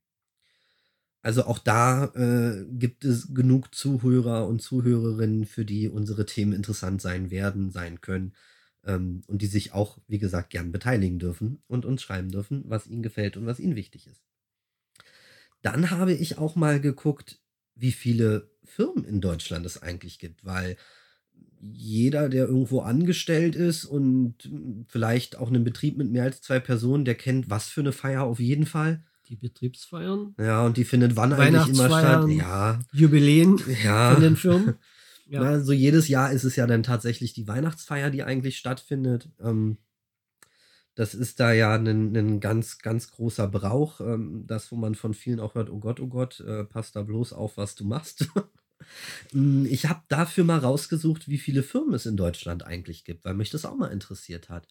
Also 1.21 1.43
auch 1.43 1.59
da 1.59 2.05
äh, 2.15 2.65
gibt 2.71 3.05
es 3.05 3.33
genug 3.33 3.75
Zuhörer 3.75 4.47
und 4.47 4.61
Zuhörerinnen, 4.61 5.45
für 5.45 5.65
die 5.65 5.89
unsere 5.89 6.25
Themen 6.25 6.53
interessant 6.53 7.01
sein 7.01 7.29
werden, 7.29 7.71
sein 7.71 8.01
können 8.01 8.33
ähm, 8.89 9.21
und 9.27 9.41
die 9.41 9.47
sich 9.47 9.73
auch, 9.73 9.99
wie 10.07 10.17
gesagt, 10.17 10.49
gern 10.49 10.71
beteiligen 10.71 11.19
dürfen 11.19 11.61
und 11.67 11.85
uns 11.85 12.01
schreiben 12.01 12.31
dürfen, 12.31 12.63
was 12.65 12.87
ihnen 12.87 13.03
gefällt 13.03 13.37
und 13.37 13.45
was 13.45 13.59
ihnen 13.59 13.75
wichtig 13.75 14.07
ist. 14.07 14.23
Dann 15.61 15.91
habe 15.91 16.13
ich 16.13 16.37
auch 16.37 16.55
mal 16.55 16.81
geguckt, 16.81 17.39
wie 17.75 17.91
viele 17.91 18.49
Firmen 18.63 19.05
in 19.05 19.21
Deutschland 19.21 19.65
es 19.65 19.81
eigentlich 19.81 20.19
gibt, 20.19 20.43
weil 20.43 20.75
jeder, 21.61 22.29
der 22.29 22.47
irgendwo 22.47 22.81
angestellt 22.81 23.55
ist 23.55 23.85
und 23.85 24.35
vielleicht 24.87 25.37
auch 25.37 25.49
einen 25.49 25.63
Betrieb 25.63 25.97
mit 25.97 26.09
mehr 26.09 26.23
als 26.23 26.41
zwei 26.41 26.59
Personen, 26.59 27.05
der 27.05 27.15
kennt, 27.15 27.49
was 27.49 27.67
für 27.67 27.81
eine 27.81 27.91
Feier 27.91 28.23
auf 28.23 28.39
jeden 28.39 28.65
Fall. 28.65 29.03
Die 29.27 29.35
Betriebsfeiern. 29.35 30.33
Ja, 30.39 30.65
und 30.65 30.77
die 30.77 30.85
findet 30.85 31.15
wann 31.15 31.33
eigentlich 31.33 31.67
immer 31.67 31.87
statt? 31.87 32.27
Ja. 32.29 32.79
Jubiläen 32.93 33.61
ja. 33.83 34.13
von 34.13 34.23
den 34.23 34.35
Firmen. 34.35 34.75
Ja. 35.29 35.41
Na, 35.41 35.59
so 35.59 35.73
jedes 35.73 36.07
Jahr 36.07 36.31
ist 36.31 36.43
es 36.43 36.55
ja 36.55 36.65
dann 36.65 36.81
tatsächlich 36.81 37.33
die 37.33 37.47
Weihnachtsfeier, 37.47 38.09
die 38.09 38.23
eigentlich 38.23 38.57
stattfindet. 38.57 39.29
Ähm, 39.39 39.77
das 40.95 41.13
ist 41.13 41.39
da 41.39 41.53
ja 41.53 41.75
ein, 41.75 42.39
ganz, 42.39 42.79
ganz 42.79 43.11
großer 43.11 43.47
Brauch. 43.47 44.01
Ähm, 44.01 44.45
das, 44.47 44.71
wo 44.71 44.75
man 44.75 44.95
von 44.95 45.13
vielen 45.13 45.39
auch 45.39 45.53
hört, 45.53 45.69
oh 45.69 45.79
Gott, 45.79 45.99
oh 45.99 46.07
Gott, 46.07 46.39
äh, 46.39 46.65
pass 46.65 46.91
da 46.91 47.03
bloß 47.03 47.33
auf, 47.33 47.57
was 47.57 47.75
du 47.75 47.85
machst. 47.85 48.27
Hm, 49.31 49.65
ich 49.69 49.85
habe 49.85 50.01
dafür 50.07 50.43
mal 50.43 50.57
rausgesucht, 50.57 51.27
wie 51.27 51.37
viele 51.37 51.61
Firmen 51.61 51.93
es 51.93 52.07
in 52.07 52.17
Deutschland 52.17 52.65
eigentlich 52.65 53.05
gibt, 53.05 53.23
weil 53.23 53.35
mich 53.35 53.51
das 53.51 53.65
auch 53.65 53.77
mal 53.77 53.91
interessiert 53.91 54.49
hat. 54.49 54.67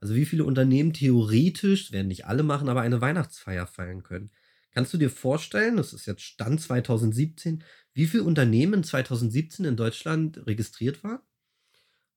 Also 0.00 0.14
wie 0.14 0.24
viele 0.24 0.44
Unternehmen 0.44 0.94
theoretisch, 0.94 1.92
werden 1.92 2.08
nicht 2.08 2.24
alle 2.24 2.44
machen, 2.44 2.70
aber 2.70 2.80
eine 2.80 3.00
Weihnachtsfeier 3.02 3.66
feiern 3.66 4.02
können. 4.02 4.30
Kannst 4.78 4.94
du 4.94 4.98
dir 4.98 5.10
vorstellen, 5.10 5.76
das 5.76 5.92
ist 5.92 6.06
jetzt 6.06 6.22
Stand 6.22 6.60
2017, 6.60 7.64
wie 7.94 8.06
viele 8.06 8.22
Unternehmen 8.22 8.84
2017 8.84 9.64
in 9.64 9.76
Deutschland 9.76 10.46
registriert 10.46 11.02
waren? 11.02 11.18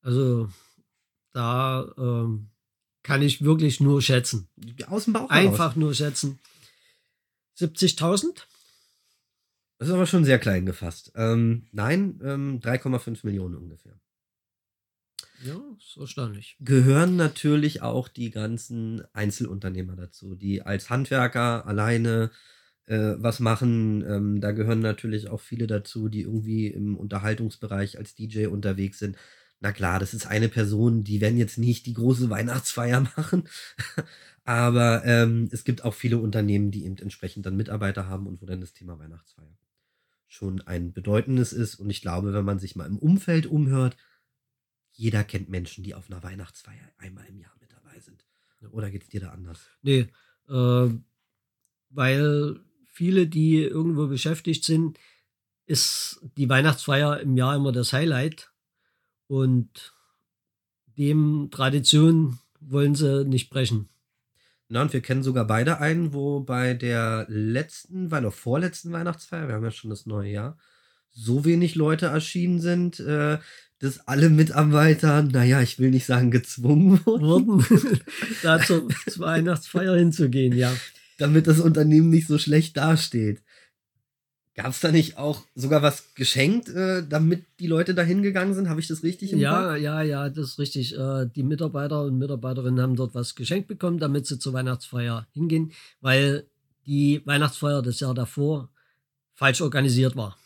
Also 0.04 0.48
da 1.34 1.92
ähm, 1.98 2.52
kann 3.02 3.24
ich 3.24 3.44
wirklich 3.44 3.80
nur 3.80 4.04
schätzen. 4.04 4.48
Aus 4.86 5.06
dem 5.06 5.14
Bauch 5.14 5.32
Einfach 5.32 5.70
heraus. 5.70 5.76
nur 5.76 5.96
schätzen. 5.96 6.38
70.000? 7.58 8.44
Das 9.80 9.88
ist 9.88 9.94
aber 9.96 10.06
schon 10.06 10.24
sehr 10.24 10.38
klein 10.38 10.68
gefasst. 10.68 11.14
Ähm, 11.16 11.66
nein, 11.72 12.20
ähm, 12.24 12.60
3,5 12.60 13.22
Millionen 13.26 13.56
ungefähr. 13.56 14.00
Ja, 15.46 15.60
ist 15.78 15.98
erstaunlich. 15.98 16.58
Gehören 16.60 17.16
natürlich 17.16 17.82
auch 17.82 18.08
die 18.08 18.30
ganzen 18.30 19.04
Einzelunternehmer 19.14 19.96
dazu, 19.96 20.36
die 20.36 20.62
als 20.62 20.90
Handwerker 20.90 21.66
alleine 21.66 22.32
äh, 22.86 23.16
was 23.18 23.40
machen. 23.40 24.04
Ähm, 24.08 24.42
da 24.42 24.52
gehören 24.52 24.80
natürlich 24.80 25.30
auch 25.30 25.42
viele 25.42 25.68
dazu, 25.68 26.10
die 26.10 26.22
irgendwie 26.22 26.68
im 26.68 26.98
Unterhaltungsbereich 26.98 27.98
als 27.98 28.16
DJ 28.16 28.48
unterwegs 28.48 29.00
sind. 29.00 29.18
Na 29.60 29.72
klar, 29.72 30.00
das 30.00 30.14
ist 30.14 30.26
eine 30.26 30.50
Person, 30.50 31.04
die 31.04 31.22
werden 31.22 31.38
jetzt 31.38 31.58
nicht 31.58 31.86
die 31.86 31.94
große 31.94 32.30
Weihnachtsfeier 32.30 33.02
machen, 33.18 33.48
aber 34.44 35.06
ähm, 35.06 35.50
es 35.52 35.64
gibt 35.64 35.84
auch 35.84 35.94
viele 35.94 36.18
Unternehmen, 36.18 36.72
die 36.72 36.86
eben 36.86 36.98
entsprechend 36.98 37.46
dann 37.46 37.56
Mitarbeiter 37.56 38.08
haben 38.08 38.26
und 38.28 38.42
wo 38.42 38.46
dann 38.48 38.62
das 38.62 38.74
Thema 38.74 38.98
Weihnachtsfeier 38.98 39.56
schon 40.28 40.62
ein 40.62 40.94
bedeutendes 40.94 41.54
ist. 41.54 41.76
Und 41.76 41.90
ich 41.90 42.02
glaube, 42.02 42.34
wenn 42.34 42.46
man 42.46 42.58
sich 42.58 42.76
mal 42.76 42.88
im 42.88 42.98
Umfeld 42.98 43.46
umhört, 43.46 43.98
jeder 44.92 45.24
kennt 45.24 45.50
Menschen, 45.50 45.84
die 45.84 45.96
auf 45.96 46.10
einer 46.10 46.24
Weihnachtsfeier 46.24 46.92
einmal 46.98 47.26
im 47.26 47.40
Jahr 47.40 47.56
mit 47.60 47.72
dabei 47.72 48.00
sind. 48.00 48.26
Oder 48.72 48.92
geht 48.92 49.04
es 49.04 49.10
dir 49.10 49.22
da 49.22 49.30
anders? 49.30 49.60
Nee, 49.82 50.08
äh, 50.50 50.90
weil 51.90 52.60
viele, 52.86 53.28
die 53.28 53.64
irgendwo 53.64 54.08
beschäftigt 54.08 54.64
sind, 54.64 55.00
ist 55.66 56.22
die 56.38 56.50
Weihnachtsfeier 56.50 57.20
im 57.22 57.38
Jahr 57.38 57.56
immer 57.56 57.72
das 57.72 57.94
Highlight. 57.94 58.52
Und 59.28 59.94
dem 60.98 61.50
Tradition 61.52 62.40
wollen 62.60 62.96
sie 62.96 63.26
nicht 63.26 63.50
brechen. 63.50 63.90
Na, 64.68 64.82
und 64.82 64.94
wir 64.94 65.02
kennen 65.02 65.24
sogar 65.24 65.46
beide 65.46 65.80
einen, 65.80 66.14
wo 66.14 66.42
bei 66.42 66.74
der 66.74 67.26
letzten, 67.28 68.12
weil 68.12 68.22
noch 68.22 68.34
vorletzten 68.34 68.92
Weihnachtsfeier, 68.92 69.48
wir 69.48 69.56
haben 69.56 69.64
ja 69.64 69.72
schon 69.72 69.90
das 69.90 70.06
neue 70.06 70.32
Jahr, 70.32 70.58
so 71.12 71.44
wenig 71.44 71.76
Leute 71.76 72.06
erschienen 72.06 72.62
sind, 72.62 73.00
äh, 73.02 73.38
dass 73.82 74.08
alle 74.08 74.30
Mitarbeiter, 74.30 75.24
naja, 75.24 75.62
ich 75.62 75.80
will 75.80 75.90
nicht 75.90 76.06
sagen 76.06 76.30
gezwungen 76.32 77.04
wurden, 77.06 77.66
da 78.44 78.60
zur, 78.62 78.88
zur 79.10 79.26
Weihnachtsfeier 79.26 79.96
hinzugehen, 79.96 80.56
ja. 80.56 80.72
damit 81.18 81.48
das 81.48 81.60
Unternehmen 81.60 82.10
nicht 82.10 82.28
so 82.28 82.38
schlecht 82.38 82.78
dasteht. 82.78 83.42
Gab 84.54 84.68
es 84.68 84.82
da 84.82 84.92
nicht 84.92 85.18
auch 85.18 85.44
sogar 85.56 85.82
was 85.82 86.14
geschenkt, 86.14 86.70
äh, 86.70 87.04
damit 87.08 87.46
die 87.60 87.68
Leute 87.68 87.96
da 87.96 88.04
hingegangen 88.04 88.54
sind? 88.54 88.70
Habe 88.70 88.82
ich 88.82 88.88
das 88.88 89.02
richtig 89.02 89.32
im 89.32 89.40
Ja, 89.40 89.76
ja, 89.78 90.02
ja, 90.02 90.30
das 90.30 90.50
ist 90.50 90.60
richtig. 90.60 90.96
Äh, 90.98 91.28
Die 91.34 91.44
Mitarbeiter 91.44 92.04
und 92.04 92.20
Mitarbeiterinnen 92.20 92.82
haben 92.82 92.96
dort 92.96 93.16
was 93.16 93.36
geschenkt 93.36 93.70
bekommen, 93.70 93.98
damit 93.98 94.28
sie 94.28 94.40
zur 94.40 94.54
Weihnachtsfeier 94.54 95.26
hingehen, 95.32 95.72
weil 96.02 96.46
die 96.86 97.22
Weihnachtsfeier 97.26 97.82
das 97.82 98.02
Jahr 98.02 98.14
davor 98.14 98.70
falsch 99.34 99.62
organisiert 99.62 100.16
war. 100.18 100.38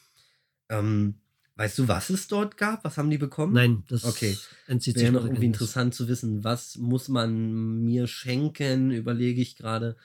Ähm, 0.70 1.16
weißt 1.56 1.78
du, 1.80 1.88
was 1.88 2.10
es 2.10 2.28
dort 2.28 2.58
gab? 2.58 2.84
Was 2.84 2.98
haben 2.98 3.10
die 3.10 3.18
bekommen? 3.18 3.54
Nein, 3.54 3.84
das 3.88 4.04
Okay. 4.04 4.38
entzieht 4.68 4.96
Wäre 4.98 5.12
noch 5.12 5.24
irgendwie 5.24 5.46
interessant 5.48 5.94
zu 5.96 6.08
wissen, 6.08 6.44
was 6.44 6.78
muss 6.78 7.08
man 7.08 7.84
mir 7.84 8.08
schenken, 8.08 8.92
überlege 8.92 9.42
ich 9.42 9.56
gerade, 9.56 9.96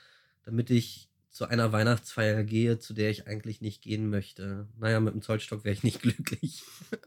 damit 0.45 0.71
ich 0.71 1.09
zu 1.31 1.47
einer 1.47 1.73
Weihnachtsfeier 1.73 2.43
gehe, 2.43 2.79
zu 2.81 2.93
der 2.93 3.11
ich 3.11 3.27
eigentlich 3.29 3.61
nicht 3.61 3.83
gehen 3.83 4.11
möchte. 4.11 4.67
Naja, 4.79 4.99
mit 5.01 5.15
dem 5.15 5.23
Zollstock 5.23 5.65
wäre 5.65 5.75
ich 5.75 5.85
nicht 5.85 6.03
glücklich. 6.03 6.63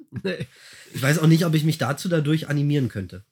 Nee. 0.10 0.48
Ich 0.94 1.02
weiß 1.02 1.20
auch 1.20 1.28
nicht, 1.28 1.46
ob 1.46 1.54
ich 1.54 1.64
mich 1.66 1.78
dazu 1.78 2.08
dadurch 2.10 2.48
animieren 2.48 2.88
könnte. 2.90 3.26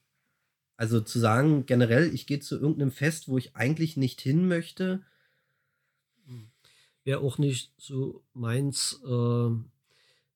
Also 0.76 1.00
zu 1.00 1.18
sagen, 1.18 1.64
generell, 1.66 2.12
ich 2.12 2.26
gehe 2.26 2.40
zu 2.40 2.56
irgendeinem 2.56 2.90
Fest, 2.90 3.28
wo 3.28 3.38
ich 3.38 3.54
eigentlich 3.56 3.96
nicht 3.96 4.20
hin 4.20 4.48
möchte. 4.48 5.02
Wäre 7.04 7.20
auch 7.20 7.38
nicht 7.38 7.72
so 7.78 8.22
meins. 8.32 9.00
Äh, 9.04 9.50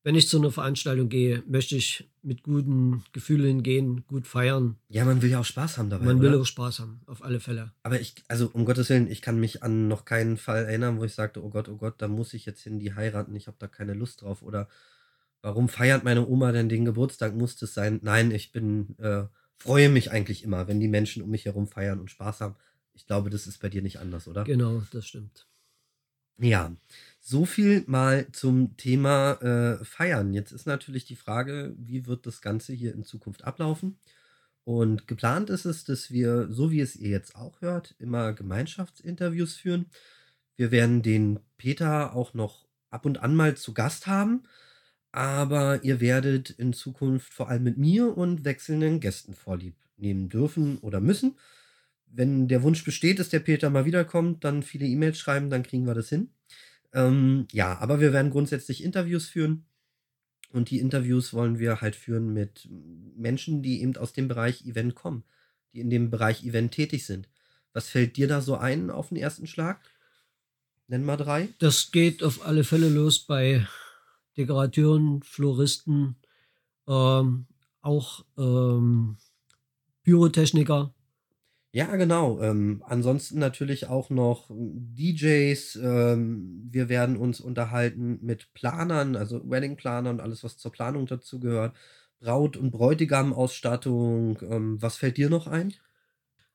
wenn 0.06 0.14
ich 0.14 0.28
zu 0.28 0.38
einer 0.38 0.52
Veranstaltung 0.52 1.08
gehe, 1.08 1.42
möchte 1.48 1.74
ich 1.74 2.08
mit 2.22 2.44
guten 2.44 3.02
Gefühlen 3.10 3.64
gehen, 3.64 4.04
gut 4.06 4.28
feiern. 4.28 4.76
Ja, 4.88 5.04
man 5.04 5.20
will 5.20 5.30
ja 5.30 5.40
auch 5.40 5.44
Spaß 5.44 5.78
haben 5.78 5.90
dabei. 5.90 6.04
Man 6.04 6.20
oder? 6.20 6.30
will 6.30 6.40
auch 6.40 6.46
Spaß 6.46 6.78
haben, 6.78 7.00
auf 7.06 7.24
alle 7.24 7.40
Fälle. 7.40 7.72
Aber 7.82 8.00
ich, 8.00 8.14
also 8.28 8.48
um 8.52 8.64
Gottes 8.64 8.88
Willen, 8.88 9.10
ich 9.10 9.20
kann 9.20 9.40
mich 9.40 9.64
an 9.64 9.88
noch 9.88 10.04
keinen 10.04 10.36
Fall 10.36 10.66
erinnern, 10.66 11.00
wo 11.00 11.04
ich 11.04 11.12
sagte, 11.12 11.42
oh 11.42 11.50
Gott, 11.50 11.68
oh 11.68 11.76
Gott, 11.76 11.94
da 11.98 12.06
muss 12.06 12.34
ich 12.34 12.46
jetzt 12.46 12.62
hin, 12.62 12.78
die 12.78 12.94
heiraten, 12.94 13.34
ich 13.34 13.48
habe 13.48 13.56
da 13.58 13.66
keine 13.66 13.94
Lust 13.94 14.22
drauf. 14.22 14.42
Oder 14.42 14.68
warum 15.42 15.68
feiert 15.68 16.04
meine 16.04 16.24
Oma 16.24 16.52
denn 16.52 16.68
den 16.68 16.84
Geburtstag? 16.84 17.34
Muss 17.34 17.56
das 17.56 17.74
sein? 17.74 17.98
Nein, 18.04 18.30
ich 18.30 18.52
bin, 18.52 18.96
äh, 19.00 19.24
freue 19.56 19.88
mich 19.88 20.12
eigentlich 20.12 20.44
immer, 20.44 20.68
wenn 20.68 20.78
die 20.78 20.86
Menschen 20.86 21.20
um 21.20 21.30
mich 21.30 21.46
herum 21.46 21.66
feiern 21.66 21.98
und 21.98 22.12
Spaß 22.12 22.42
haben. 22.42 22.54
Ich 22.94 23.06
glaube, 23.06 23.28
das 23.28 23.48
ist 23.48 23.58
bei 23.58 23.70
dir 23.70 23.82
nicht 23.82 23.98
anders, 23.98 24.28
oder? 24.28 24.44
Genau, 24.44 24.84
das 24.92 25.04
stimmt. 25.04 25.48
Ja, 26.38 26.70
so 27.28 27.44
viel 27.44 27.82
mal 27.88 28.30
zum 28.30 28.76
Thema 28.76 29.32
äh, 29.42 29.84
Feiern. 29.84 30.32
Jetzt 30.32 30.52
ist 30.52 30.64
natürlich 30.64 31.06
die 31.06 31.16
Frage, 31.16 31.74
wie 31.76 32.06
wird 32.06 32.24
das 32.24 32.40
Ganze 32.40 32.72
hier 32.72 32.94
in 32.94 33.02
Zukunft 33.02 33.42
ablaufen? 33.42 33.98
Und 34.62 35.08
geplant 35.08 35.50
ist 35.50 35.64
es, 35.64 35.82
dass 35.82 36.12
wir, 36.12 36.46
so 36.52 36.70
wie 36.70 36.80
es 36.80 36.94
ihr 36.94 37.08
jetzt 37.10 37.34
auch 37.34 37.60
hört, 37.62 37.96
immer 37.98 38.32
Gemeinschaftsinterviews 38.32 39.56
führen. 39.56 39.86
Wir 40.54 40.70
werden 40.70 41.02
den 41.02 41.40
Peter 41.58 42.14
auch 42.14 42.32
noch 42.32 42.68
ab 42.90 43.04
und 43.04 43.18
an 43.18 43.34
mal 43.34 43.56
zu 43.56 43.74
Gast 43.74 44.06
haben, 44.06 44.44
aber 45.10 45.82
ihr 45.82 46.00
werdet 46.00 46.50
in 46.50 46.72
Zukunft 46.72 47.34
vor 47.34 47.48
allem 47.48 47.64
mit 47.64 47.76
mir 47.76 48.16
und 48.16 48.44
wechselnden 48.44 49.00
Gästen 49.00 49.34
vorlieb 49.34 49.74
nehmen 49.96 50.28
dürfen 50.28 50.78
oder 50.78 51.00
müssen. 51.00 51.36
Wenn 52.06 52.46
der 52.46 52.62
Wunsch 52.62 52.84
besteht, 52.84 53.18
dass 53.18 53.30
der 53.30 53.40
Peter 53.40 53.68
mal 53.68 53.84
wiederkommt, 53.84 54.44
dann 54.44 54.62
viele 54.62 54.86
E-Mails 54.86 55.18
schreiben, 55.18 55.50
dann 55.50 55.64
kriegen 55.64 55.88
wir 55.88 55.94
das 55.94 56.08
hin. 56.08 56.30
Ähm, 56.96 57.46
ja, 57.52 57.78
aber 57.78 58.00
wir 58.00 58.14
werden 58.14 58.30
grundsätzlich 58.30 58.82
Interviews 58.82 59.28
führen. 59.28 59.66
Und 60.50 60.70
die 60.70 60.80
Interviews 60.80 61.34
wollen 61.34 61.58
wir 61.58 61.82
halt 61.82 61.94
führen 61.94 62.32
mit 62.32 62.68
Menschen, 63.14 63.62
die 63.62 63.82
eben 63.82 63.96
aus 63.96 64.14
dem 64.14 64.28
Bereich 64.28 64.64
Event 64.64 64.94
kommen, 64.94 65.22
die 65.72 65.80
in 65.80 65.90
dem 65.90 66.08
Bereich 66.10 66.44
Event 66.44 66.72
tätig 66.72 67.04
sind. 67.04 67.28
Was 67.74 67.90
fällt 67.90 68.16
dir 68.16 68.26
da 68.26 68.40
so 68.40 68.56
ein 68.56 68.90
auf 68.90 69.08
den 69.08 69.18
ersten 69.18 69.46
Schlag? 69.46 69.78
Nenn 70.88 71.04
mal 71.04 71.18
drei. 71.18 71.50
Das 71.58 71.90
geht 71.92 72.22
auf 72.22 72.46
alle 72.46 72.64
Fälle 72.64 72.88
los 72.88 73.18
bei 73.18 73.66
Dekorateuren, 74.38 75.22
Floristen, 75.22 76.16
ähm, 76.88 77.46
auch 77.82 78.24
ähm, 78.38 79.18
Pyrotechniker. 80.04 80.94
Ja, 81.76 81.94
genau. 81.96 82.40
Ähm, 82.40 82.82
ansonsten 82.86 83.38
natürlich 83.38 83.86
auch 83.86 84.08
noch 84.08 84.48
DJs. 84.48 85.76
Ähm, 85.76 86.66
wir 86.70 86.88
werden 86.88 87.18
uns 87.18 87.38
unterhalten 87.38 88.18
mit 88.22 88.54
Planern, 88.54 89.14
also 89.14 89.42
Weddingplanern 89.50 90.14
und 90.14 90.20
alles, 90.22 90.42
was 90.42 90.56
zur 90.56 90.72
Planung 90.72 91.04
dazu 91.04 91.38
gehört. 91.38 91.76
Braut- 92.18 92.56
und 92.56 92.70
Bräutigam-Ausstattung. 92.70 94.38
Ähm, 94.40 94.80
was 94.80 94.96
fällt 94.96 95.18
dir 95.18 95.28
noch 95.28 95.48
ein? 95.48 95.74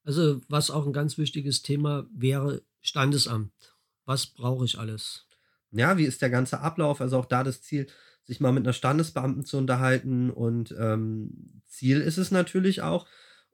Also 0.04 0.42
was 0.50 0.72
auch 0.72 0.88
ein 0.88 0.94
ganz 0.94 1.20
wichtiges 1.20 1.62
Thema 1.62 2.08
wäre 2.12 2.64
Standesamt. 2.82 3.76
Was 4.06 4.26
brauche 4.26 4.66
ich 4.66 4.80
alles? 4.80 5.28
Ja, 5.70 6.00
wie 6.00 6.06
ist 6.06 6.24
der 6.24 6.32
ganze 6.32 6.62
Ablauf? 6.62 7.00
Also 7.00 7.20
auch 7.20 7.26
da 7.28 7.44
das 7.44 7.62
Ziel, 7.62 7.86
sich 8.24 8.40
mal 8.40 8.54
mit 8.54 8.64
einer 8.66 8.74
Standesbeamten 8.74 9.46
zu 9.46 9.60
unterhalten. 9.60 10.32
Und 10.32 10.74
ähm, 10.80 11.62
Ziel 11.68 12.02
ist 12.02 12.18
es 12.18 12.32
natürlich 12.32 12.82
auch, 12.82 13.06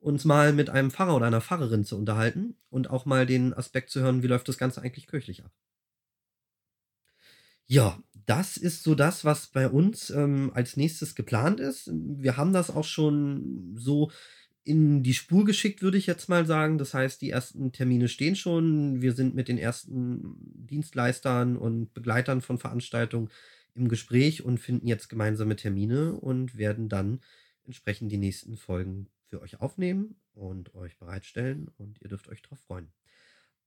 uns 0.07 0.23
mal 0.23 0.53
mit 0.53 0.69
einem 0.69 0.89
Pfarrer 0.89 1.15
oder 1.15 1.27
einer 1.27 1.41
Pfarrerin 1.41 1.83
zu 1.83 1.97
unterhalten 1.97 2.55
und 2.69 2.89
auch 2.89 3.05
mal 3.05 3.25
den 3.25 3.53
Aspekt 3.53 3.89
zu 3.89 3.99
hören, 3.99 4.23
wie 4.23 4.27
läuft 4.27 4.47
das 4.47 4.57
Ganze 4.57 4.81
eigentlich 4.81 5.07
kirchlich 5.07 5.43
ab. 5.43 5.51
Ja, 7.65 8.01
das 8.25 8.55
ist 8.55 8.83
so 8.83 8.95
das, 8.95 9.25
was 9.25 9.47
bei 9.47 9.67
uns 9.67 10.09
ähm, 10.09 10.51
als 10.53 10.77
nächstes 10.77 11.15
geplant 11.15 11.59
ist. 11.59 11.91
Wir 11.93 12.37
haben 12.37 12.53
das 12.53 12.69
auch 12.69 12.85
schon 12.85 13.75
so 13.77 14.09
in 14.63 15.03
die 15.03 15.13
Spur 15.13 15.43
geschickt, 15.43 15.81
würde 15.81 15.97
ich 15.97 16.07
jetzt 16.07 16.29
mal 16.29 16.45
sagen. 16.45 16.77
Das 16.77 16.93
heißt, 16.93 17.21
die 17.21 17.29
ersten 17.29 17.73
Termine 17.73 18.07
stehen 18.07 18.37
schon. 18.37 19.01
Wir 19.01 19.11
sind 19.11 19.35
mit 19.35 19.49
den 19.49 19.57
ersten 19.57 20.37
Dienstleistern 20.39 21.57
und 21.57 21.93
Begleitern 21.93 22.41
von 22.41 22.57
Veranstaltungen 22.57 23.29
im 23.75 23.89
Gespräch 23.89 24.45
und 24.45 24.59
finden 24.59 24.87
jetzt 24.87 25.09
gemeinsame 25.09 25.57
Termine 25.57 26.13
und 26.13 26.57
werden 26.57 26.87
dann 26.87 27.19
entsprechend 27.65 28.11
die 28.11 28.17
nächsten 28.17 28.55
Folgen 28.55 29.07
für 29.29 29.41
euch 29.41 29.60
aufnehmen 29.62 30.15
und 30.34 30.74
euch 30.75 30.98
bereitstellen 30.98 31.69
und 31.77 32.01
ihr 32.01 32.10
dürft 32.10 32.27
euch 32.27 32.41
darauf 32.41 32.60
freuen. 32.62 32.91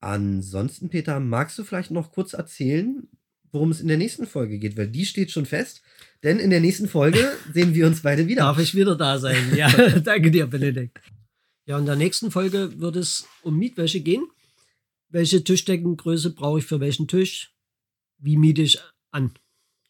Ansonsten, 0.00 0.88
Peter, 0.88 1.20
magst 1.20 1.58
du 1.58 1.64
vielleicht 1.64 1.90
noch 1.90 2.12
kurz 2.12 2.32
erzählen, 2.32 3.08
worum 3.52 3.70
es 3.70 3.80
in 3.80 3.88
der 3.88 3.98
nächsten 3.98 4.26
Folge 4.26 4.58
geht? 4.58 4.76
Weil 4.76 4.88
die 4.88 5.04
steht 5.04 5.30
schon 5.30 5.44
fest, 5.44 5.82
denn 6.22 6.38
in 6.38 6.50
der 6.50 6.60
nächsten 6.60 6.88
Folge 6.88 7.32
sehen 7.52 7.74
wir 7.74 7.86
uns 7.86 8.02
beide 8.02 8.26
wieder. 8.26 8.42
Darf 8.42 8.58
ich 8.58 8.74
wieder 8.74 8.96
da 8.96 9.18
sein? 9.18 9.54
Ja, 9.54 9.70
danke 10.00 10.30
dir, 10.30 10.46
Benedikt. 10.46 11.00
Ja, 11.66 11.78
in 11.78 11.86
der 11.86 11.96
nächsten 11.96 12.30
Folge 12.30 12.80
wird 12.80 12.96
es 12.96 13.26
um 13.42 13.58
Mietwäsche 13.58 14.00
gehen. 14.00 14.26
Welche 15.08 15.44
Tischdeckengröße 15.44 16.34
brauche 16.34 16.60
ich 16.60 16.66
für 16.66 16.80
welchen 16.80 17.08
Tisch? 17.08 17.54
Wie 18.18 18.36
miete 18.36 18.62
ich 18.62 18.80
an? 19.10 19.34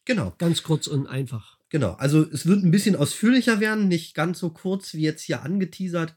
Genau, 0.05 0.33
Ganz 0.37 0.63
kurz 0.63 0.87
und 0.87 1.07
einfach. 1.07 1.60
Genau. 1.71 1.93
Also 1.93 2.21
es 2.29 2.45
wird 2.45 2.63
ein 2.63 2.69
bisschen 2.69 2.95
ausführlicher 2.95 3.59
werden, 3.59 3.87
nicht 3.87 4.13
ganz 4.13 4.37
so 4.37 4.51
kurz 4.51 4.93
wie 4.93 5.01
jetzt 5.01 5.23
hier 5.23 5.41
angeteasert. 5.41 6.15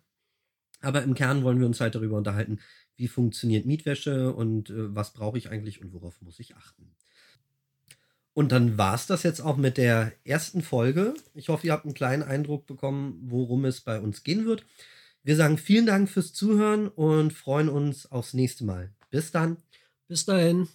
Aber 0.83 1.03
im 1.03 1.15
Kern 1.15 1.43
wollen 1.43 1.59
wir 1.59 1.67
uns 1.67 1.81
halt 1.81 1.95
darüber 1.95 2.19
unterhalten, 2.19 2.61
wie 2.97 3.09
funktioniert 3.09 3.65
Mietwäsche 3.65 4.35
und 4.35 4.69
äh, 4.69 4.95
was 4.95 5.15
brauche 5.15 5.39
ich 5.39 5.49
eigentlich 5.49 5.81
und 5.81 5.95
worauf 5.95 6.21
muss 6.21 6.39
ich 6.39 6.55
achten. 6.57 6.95
Und 8.35 8.53
dann 8.53 8.77
war 8.77 8.95
es 8.95 9.07
das 9.07 9.23
jetzt 9.23 9.41
auch 9.41 9.57
mit 9.57 9.79
der 9.79 10.13
ersten 10.25 10.61
Folge. 10.61 11.15
Ich 11.35 11.49
hoffe, 11.49 11.69
ihr 11.69 11.73
habt 11.73 11.85
einen 11.85 11.95
kleinen 11.95 12.25
Eindruck 12.25 12.67
bekommen, 12.67 13.19
worum 13.23 13.65
es 13.65 13.81
bei 13.81 14.01
uns 14.01 14.25
gehen 14.25 14.45
wird. 14.45 14.67
Wir 15.23 15.37
sagen 15.37 15.57
vielen 15.57 15.87
Dank 15.87 16.11
fürs 16.11 16.33
Zuhören 16.35 16.89
und 16.89 17.33
freuen 17.33 17.69
uns 17.69 18.11
aufs 18.11 18.35
nächste 18.35 18.65
Mal. 18.65 18.93
Bis 19.11 19.31
dann. 19.31 19.57
Bis 20.09 20.27
dahin. 20.27 20.69